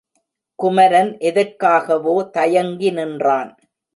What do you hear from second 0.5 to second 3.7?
குமரன் எதற்காகவோ தயங்கி நின்றான்.